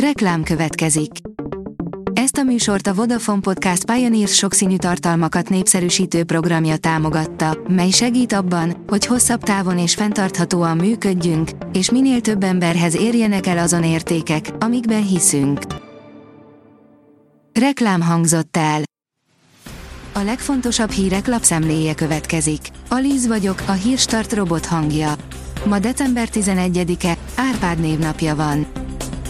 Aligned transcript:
Reklám 0.00 0.42
következik. 0.42 1.10
Ezt 2.12 2.36
a 2.36 2.42
műsort 2.42 2.86
a 2.86 2.94
Vodafone 2.94 3.40
Podcast 3.40 3.84
Pioneers 3.84 4.34
sokszínű 4.34 4.76
tartalmakat 4.76 5.48
népszerűsítő 5.48 6.24
programja 6.24 6.76
támogatta, 6.76 7.58
mely 7.68 7.90
segít 7.90 8.32
abban, 8.32 8.84
hogy 8.86 9.06
hosszabb 9.06 9.42
távon 9.42 9.78
és 9.78 9.94
fenntarthatóan 9.94 10.76
működjünk, 10.76 11.50
és 11.72 11.90
minél 11.90 12.20
több 12.20 12.42
emberhez 12.42 12.96
érjenek 12.96 13.46
el 13.46 13.58
azon 13.58 13.84
értékek, 13.84 14.50
amikben 14.58 15.06
hiszünk. 15.06 15.60
Reklám 17.52 18.02
hangzott 18.02 18.56
el. 18.56 18.82
A 20.12 20.20
legfontosabb 20.22 20.90
hírek 20.90 21.26
lapszemléje 21.26 21.94
következik. 21.94 22.60
Alíz 22.88 23.26
vagyok, 23.26 23.62
a 23.66 23.72
hírstart 23.72 24.32
robot 24.32 24.66
hangja. 24.66 25.14
Ma 25.64 25.78
december 25.78 26.28
11-e, 26.32 27.16
Árpád 27.36 27.78
névnapja 27.78 28.36
van. 28.36 28.66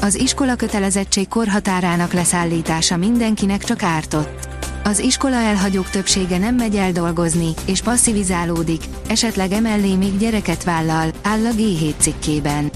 Az 0.01 0.15
iskola 0.15 0.55
kötelezettség 0.55 1.29
korhatárának 1.29 2.13
leszállítása 2.13 2.97
mindenkinek 2.97 3.65
csak 3.65 3.83
ártott. 3.83 4.49
Az 4.85 4.99
iskola 4.99 5.37
elhagyók 5.37 5.91
többsége 5.91 6.39
nem 6.39 6.55
megy 6.55 6.77
el 6.77 6.93
dolgozni, 6.93 7.55
és 7.67 7.81
passzivizálódik, 7.81 8.85
esetleg 9.09 9.53
emellé 9.53 9.95
még 9.95 10.19
gyereket 10.19 10.65
vállal, 10.65 11.11
áll 11.23 11.45
a 11.47 11.51
G7 11.51 11.95
cikkében. 11.99 12.71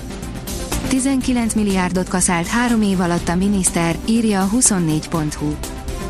19 0.88 1.55
milliárdot 1.55 2.09
kaszált 2.09 2.46
három 2.46 2.83
év 2.83 3.01
alatt 3.01 3.29
a 3.29 3.34
miniszter, 3.34 3.96
írja 4.07 4.43
a 4.43 4.48
24.hu. 4.57 5.55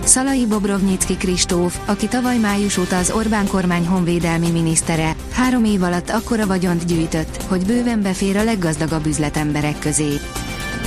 Szalai 0.05 0.47
Bobrovnyicki 0.47 1.17
Kristóf, 1.17 1.79
aki 1.87 2.07
tavaly 2.07 2.39
május 2.39 2.77
óta 2.77 2.99
az 2.99 3.11
Orbán 3.11 3.47
kormány 3.47 3.87
honvédelmi 3.87 4.51
minisztere, 4.51 5.17
három 5.33 5.65
év 5.65 5.83
alatt 5.83 6.11
akkora 6.11 6.47
vagyont 6.47 6.85
gyűjtött, 6.85 7.43
hogy 7.43 7.67
bőven 7.67 8.03
befér 8.03 8.37
a 8.37 8.45
leggazdagabb 8.45 9.07
üzletemberek 9.07 9.79
közé. 9.79 10.21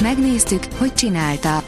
Megnéztük, 0.02 0.64
hogy 0.78 0.94
csinálta. 0.94 1.64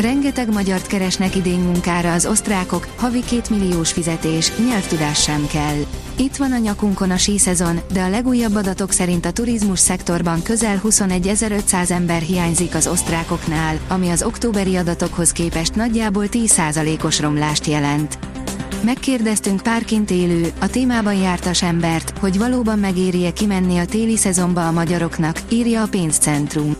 Rengeteg 0.00 0.52
magyart 0.52 0.86
keresnek 0.86 1.36
idén 1.36 1.58
munkára 1.58 2.12
az 2.12 2.26
osztrákok, 2.26 2.88
havi 2.96 3.24
két 3.24 3.50
milliós 3.50 3.92
fizetés, 3.92 4.52
nyelvtudás 4.56 5.22
sem 5.22 5.46
kell. 5.46 5.76
Itt 6.16 6.36
van 6.36 6.52
a 6.52 6.58
nyakunkon 6.58 7.10
a 7.10 7.16
síszezon, 7.16 7.80
de 7.92 8.02
a 8.02 8.08
legújabb 8.08 8.54
adatok 8.54 8.92
szerint 8.92 9.26
a 9.26 9.30
turizmus 9.30 9.78
szektorban 9.78 10.42
közel 10.42 10.80
21.500 10.84 11.90
ember 11.90 12.20
hiányzik 12.20 12.74
az 12.74 12.86
osztrákoknál, 12.86 13.78
ami 13.88 14.08
az 14.10 14.22
októberi 14.22 14.76
adatokhoz 14.76 15.32
képest 15.32 15.74
nagyjából 15.74 16.24
10%-os 16.30 17.20
romlást 17.20 17.66
jelent. 17.66 18.18
Megkérdeztünk 18.84 19.62
pár 19.62 19.84
élő, 20.08 20.52
a 20.60 20.66
témában 20.66 21.14
jártas 21.14 21.62
embert, 21.62 22.18
hogy 22.18 22.38
valóban 22.38 22.78
megéri-e 22.78 23.32
kimenni 23.32 23.78
a 23.78 23.84
téli 23.84 24.16
szezonba 24.16 24.66
a 24.66 24.72
magyaroknak, 24.72 25.40
írja 25.48 25.82
a 25.82 25.88
pénzcentrum. 25.88 26.76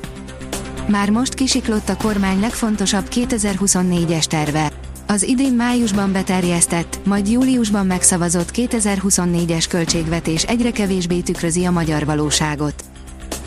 Már 0.88 1.10
most 1.10 1.34
kisiklott 1.34 1.88
a 1.88 1.96
kormány 1.96 2.40
legfontosabb 2.40 3.08
2024-es 3.10 4.24
terve. 4.24 4.70
Az 5.06 5.22
idén 5.22 5.52
májusban 5.52 6.12
beterjesztett, 6.12 6.98
majd 7.04 7.28
júliusban 7.28 7.86
megszavazott 7.86 8.50
2024-es 8.54 9.64
költségvetés 9.68 10.44
egyre 10.44 10.70
kevésbé 10.70 11.20
tükrözi 11.20 11.64
a 11.64 11.70
magyar 11.70 12.04
valóságot. 12.04 12.84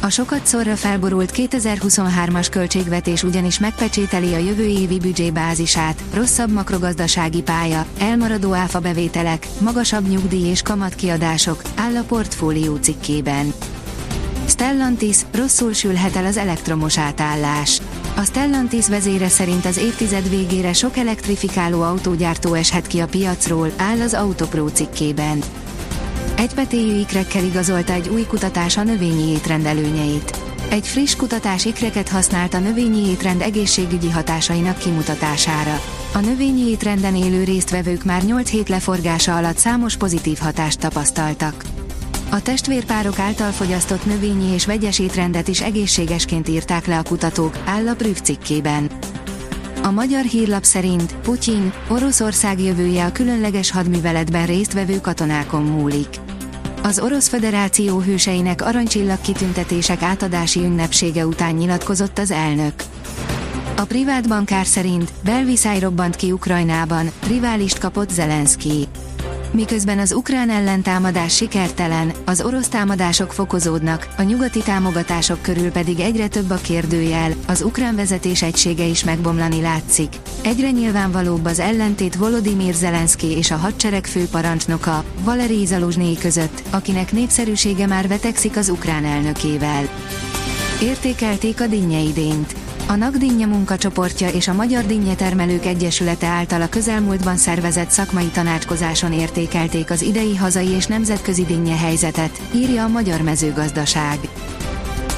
A 0.02 0.10
sokat 0.10 0.46
szorra 0.46 0.76
felborult 0.76 1.32
2023-as 1.36 2.48
költségvetés 2.52 3.24
ugyanis 3.24 3.60
megpecsételi 3.60 4.34
a 4.34 4.38
jövő 4.38 4.66
évi 4.66 5.00
büdzsébázisát, 5.00 6.02
rosszabb 6.14 6.52
makrogazdasági 6.52 7.42
pálya, 7.42 7.86
elmaradó 8.00 8.54
áfa 8.54 8.80
bevételek, 8.80 9.48
magasabb 9.60 10.08
nyugdíj 10.08 10.50
és 10.50 10.62
kamatkiadások, 10.62 11.62
áll 11.76 11.96
a 11.96 12.04
portfólió 12.04 12.76
cikkében. 12.76 13.54
Stellantis, 14.62 15.18
rosszul 15.32 15.74
sülhet 15.74 16.16
el 16.16 16.26
az 16.26 16.38
elektromos 16.38 16.98
átállás. 16.98 17.82
A 18.16 18.24
Stellantis 18.24 18.88
vezére 18.88 19.28
szerint 19.28 19.66
az 19.66 19.78
évtized 19.78 20.30
végére 20.30 20.74
sok 20.74 20.98
elektrifikáló 20.98 21.82
autógyártó 21.82 22.54
eshet 22.54 22.88
ki 22.88 23.00
a 23.00 23.06
piacról, 23.06 23.72
áll 23.78 24.02
az 24.02 24.14
Autopro 24.14 24.68
cikkében. 24.68 25.42
Egy 26.38 26.54
petéjű 26.54 27.00
ikrekkel 27.00 27.44
igazolta 27.44 27.94
egy 27.94 28.10
új 28.10 28.26
kutatás 28.26 28.78
a 28.78 28.84
növényi 28.84 29.32
étrend 29.32 29.66
előnyeit. 29.66 30.40
Egy 30.70 30.88
friss 30.88 31.16
kutatás 31.16 31.66
ikreket 31.66 32.10
használt 32.10 32.54
a 32.54 32.60
növényi 32.60 33.10
étrend 33.10 33.42
egészségügyi 33.42 34.10
hatásainak 34.10 34.78
kimutatására. 34.78 35.82
A 36.14 36.20
növényi 36.20 36.70
étrenden 36.70 37.16
élő 37.16 37.44
résztvevők 37.44 38.04
már 38.04 38.24
8 38.24 38.50
hét 38.50 38.70
leforgása 38.70 39.36
alatt 39.36 39.58
számos 39.58 39.98
pozitív 39.98 40.38
hatást 40.38 40.80
tapasztaltak. 40.80 41.64
A 42.32 42.42
testvérpárok 42.42 43.20
által 43.20 43.52
fogyasztott 43.52 44.06
növényi 44.06 44.54
és 44.54 44.66
vegyes 44.66 45.00
étrendet 45.00 45.48
is 45.48 45.62
egészségesként 45.62 46.48
írták 46.48 46.86
le 46.86 46.98
a 46.98 47.04
kutatók, 47.04 47.58
áll 47.66 47.88
a 47.88 47.96
Prüv 47.96 48.22
cikkében. 48.22 48.90
A 49.84 49.92
magyar 49.92 50.24
hírlap 50.24 50.64
szerint 50.64 51.16
Putyin, 51.16 51.74
Oroszország 51.90 52.60
jövője 52.60 53.06
a 53.06 53.12
különleges 53.12 53.72
hadműveletben 53.72 54.46
résztvevő 54.46 55.02
katonákon 55.02 55.64
múlik. 55.64 56.08
Az 56.84 57.00
Orosz 57.00 57.28
Föderáció 57.28 58.00
hőseinek 58.00 58.62
aranycsillag 58.62 59.22
kitüntetések 59.22 60.02
átadási 60.02 60.60
ünnepsége 60.60 61.26
után 61.26 61.56
nyilatkozott 61.56 62.18
az 62.18 62.32
elnök. 62.32 62.74
A 63.78 63.86
privát 63.86 64.28
bankár 64.28 64.66
szerint 64.66 65.12
belviszály 65.24 65.80
robbant 65.80 66.16
ki 66.16 66.32
Ukrajnában, 66.32 67.12
riválist 67.28 67.78
kapott 67.78 68.10
Zelenszky. 68.10 68.88
Miközben 69.54 70.00
az 70.00 70.12
ukrán 70.12 70.50
ellentámadás 70.50 71.36
sikertelen, 71.36 72.12
az 72.26 72.42
orosz 72.42 72.68
támadások 72.68 73.34
fokozódnak, 73.34 74.08
a 74.18 74.22
nyugati 74.22 74.60
támogatások 74.60 75.42
körül 75.42 75.72
pedig 75.72 76.00
egyre 76.00 76.28
több 76.28 76.50
a 76.50 76.56
kérdőjel, 76.56 77.32
az 77.48 77.62
ukrán 77.62 77.96
vezetés 77.96 78.42
egysége 78.42 78.84
is 78.84 79.04
megbomlani 79.04 79.62
látszik. 79.62 80.16
Egyre 80.44 80.72
nyilvánvalóbb 80.72 81.46
az 81.46 81.60
ellentét 81.60 82.16
Volodymyr 82.16 82.74
Zelenszky 82.74 83.28
és 83.28 83.52
a 83.52 83.56
hadsereg 83.56 84.06
főparancsnoka, 84.06 85.04
Valeri 85.24 85.66
Zaluzsnyi 85.66 86.18
között, 86.18 86.64
akinek 86.70 87.12
népszerűsége 87.12 87.88
már 87.88 88.08
vetekszik 88.08 88.58
az 88.58 88.70
ukrán 88.70 89.06
elnökével. 89.06 89.90
Értékelték 90.82 91.62
a 91.62 91.68
dinnye 91.68 92.00
idényt. 92.00 92.61
A 92.88 92.96
Nagdinnye 92.96 93.46
munkacsoportja 93.46 94.30
és 94.30 94.48
a 94.48 94.54
Magyar 94.54 94.84
Termelők 95.18 95.66
Egyesülete 95.66 96.28
által 96.28 96.62
a 96.62 96.70
közelmúltban 96.70 97.38
szervezett 97.38 97.90
szakmai 97.90 98.26
tanácskozáson 98.26 99.14
értékelték 99.14 99.92
az 99.92 100.02
idei 100.02 100.36
hazai 100.36 100.68
és 100.68 100.86
nemzetközi 100.86 101.46
dinnye 101.46 101.76
helyzetet, 101.76 102.42
írja 102.56 102.84
a 102.84 102.88
Magyar 102.88 103.22
Mezőgazdaság. 103.22 104.20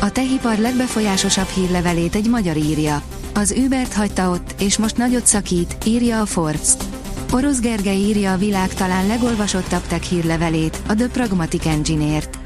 A 0.01 0.11
tehipar 0.11 0.57
legbefolyásosabb 0.57 1.47
hírlevelét 1.47 2.15
egy 2.15 2.29
magyar 2.29 2.57
írja. 2.57 3.01
Az 3.33 3.53
Ubert 3.57 3.93
hagyta 3.93 4.29
ott, 4.29 4.55
és 4.59 4.77
most 4.77 4.97
nagyot 4.97 5.25
szakít, 5.25 5.77
írja 5.85 6.21
a 6.21 6.25
Forbes. 6.25 6.69
Orosz 7.31 7.59
Gergely 7.59 7.97
írja 7.97 8.33
a 8.33 8.37
világ 8.37 8.73
talán 8.73 9.07
legolvasottabb 9.07 9.87
tech 9.87 10.09
hírlevelét, 10.09 10.81
a 10.87 10.93
The 10.93 11.07
Pragmatic 11.07 11.65
Engineer-t. 11.65 12.42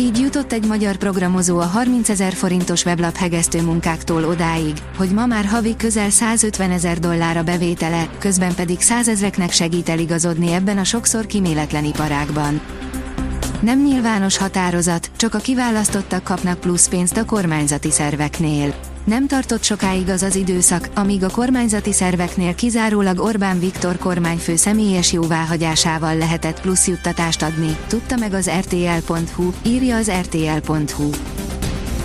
Így 0.00 0.18
jutott 0.18 0.52
egy 0.52 0.66
magyar 0.66 0.96
programozó 0.96 1.58
a 1.58 1.64
30 1.64 2.08
ezer 2.08 2.32
forintos 2.32 2.84
weblap 2.84 3.16
hegesztő 3.16 3.62
munkáktól 3.62 4.24
odáig, 4.24 4.76
hogy 4.96 5.10
ma 5.10 5.26
már 5.26 5.44
havi 5.44 5.76
közel 5.76 6.10
150 6.10 6.70
ezer 6.70 6.98
dollár 6.98 7.36
a 7.36 7.42
bevétele, 7.42 8.08
közben 8.18 8.54
pedig 8.54 8.80
százezreknek 8.80 9.50
segít 9.50 9.88
eligazodni 9.88 10.52
ebben 10.52 10.78
a 10.78 10.84
sokszor 10.84 11.26
kiméletlen 11.26 11.84
iparágban. 11.84 12.60
Nem 13.60 13.82
nyilvános 13.82 14.36
határozat, 14.36 15.10
csak 15.16 15.34
a 15.34 15.38
kiválasztottak 15.38 16.24
kapnak 16.24 16.60
plusz 16.60 16.88
pénzt 16.88 17.16
a 17.16 17.24
kormányzati 17.24 17.90
szerveknél. 17.90 18.74
Nem 19.08 19.26
tartott 19.26 19.62
sokáig 19.62 20.08
az 20.08 20.22
az 20.22 20.36
időszak, 20.36 20.88
amíg 20.94 21.24
a 21.24 21.30
kormányzati 21.30 21.92
szerveknél 21.92 22.54
kizárólag 22.54 23.18
Orbán 23.18 23.58
Viktor 23.58 23.96
kormányfő 23.96 24.56
személyes 24.56 25.12
jóváhagyásával 25.12 26.16
lehetett 26.16 26.60
plusz 26.60 26.86
juttatást 26.86 27.42
adni, 27.42 27.76
tudta 27.86 28.16
meg 28.16 28.32
az 28.32 28.50
RTL.hu, 28.50 29.50
írja 29.62 29.96
az 29.96 30.10
RTL.hu. 30.10 31.10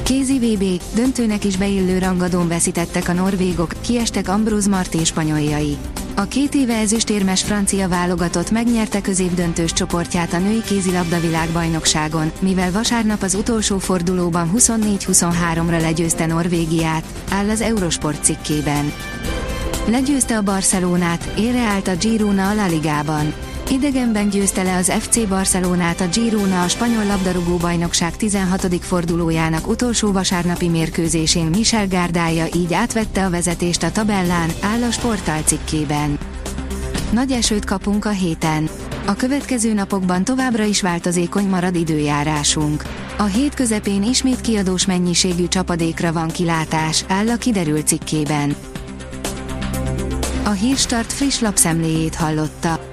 Kézi 0.03 0.39
VB, 0.39 0.81
döntőnek 0.95 1.43
is 1.45 1.57
beillő 1.57 1.97
rangadón 1.97 2.47
veszítettek 2.47 3.09
a 3.09 3.13
norvégok, 3.13 3.73
kiestek 3.81 4.27
Ambrose 4.27 4.69
Marté 4.69 5.03
spanyoljai. 5.03 5.77
A 6.15 6.23
két 6.23 6.55
éve 6.55 6.77
ezüstérmes 6.77 7.43
francia 7.43 7.87
válogatott 7.87 8.51
megnyerte 8.51 9.01
középdöntős 9.01 9.73
csoportját 9.73 10.33
a 10.33 10.39
női 10.39 10.61
kézilabda 10.61 11.19
világbajnokságon, 11.19 12.31
mivel 12.39 12.71
vasárnap 12.71 13.21
az 13.21 13.35
utolsó 13.35 13.77
fordulóban 13.77 14.51
24-23-ra 14.55 15.81
legyőzte 15.81 16.25
Norvégiát, 16.25 17.03
áll 17.29 17.49
az 17.49 17.61
Eurosport 17.61 18.23
cikkében. 18.23 18.93
Legyőzte 19.87 20.37
a 20.37 20.41
Barcelonát, 20.41 21.33
érre 21.37 21.61
állt 21.61 21.87
a 21.87 21.95
Girona 21.95 22.49
a 22.49 22.53
La 22.53 22.67
Ligában. 22.67 23.33
Idegenben 23.69 24.29
győzte 24.29 24.63
le 24.63 24.75
az 24.75 24.91
FC 24.99 25.27
Barcelonát 25.27 26.01
a 26.01 26.07
Girona 26.07 26.63
a 26.63 26.67
spanyol 26.67 27.05
labdarúgó 27.05 27.57
bajnokság 27.57 28.15
16. 28.15 28.85
fordulójának 28.85 29.67
utolsó 29.67 30.11
vasárnapi 30.11 30.67
mérkőzésén 30.67 31.45
Michel 31.45 31.87
Gárdája 31.87 32.45
így 32.55 32.73
átvette 32.73 33.25
a 33.25 33.29
vezetést 33.29 33.83
a 33.83 33.91
tabellán, 33.91 34.49
áll 34.61 34.83
a 34.83 34.91
sportál 34.91 35.41
cikkében. 35.41 36.17
Nagy 37.11 37.31
esőt 37.31 37.65
kapunk 37.65 38.05
a 38.05 38.09
héten. 38.09 38.69
A 39.05 39.13
következő 39.13 39.73
napokban 39.73 40.23
továbbra 40.23 40.63
is 40.63 40.81
változékony 40.81 41.47
marad 41.47 41.75
időjárásunk. 41.75 42.83
A 43.17 43.23
hét 43.23 43.53
közepén 43.53 44.03
ismét 44.03 44.41
kiadós 44.41 44.85
mennyiségű 44.85 45.47
csapadékra 45.47 46.11
van 46.11 46.27
kilátás, 46.27 47.05
áll 47.07 47.29
a 47.29 47.35
kiderült 47.35 47.87
cikkében. 47.87 48.55
A 50.43 50.49
Hírstart 50.49 51.13
friss 51.13 51.39
lapszemléjét 51.39 52.15
hallotta. 52.15 52.92